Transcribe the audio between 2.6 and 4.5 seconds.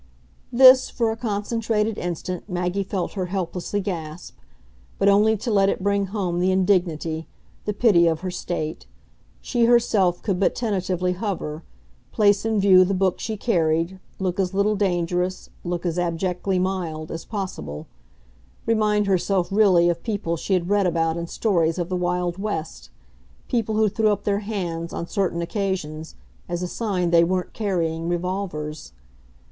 felt her helplessly gasp